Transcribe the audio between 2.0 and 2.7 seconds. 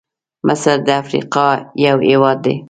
هېواد دی.